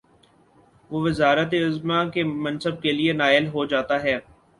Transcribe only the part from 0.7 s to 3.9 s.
وہ وزارت عظمی کے منصب کے لیے نااہل ہو جا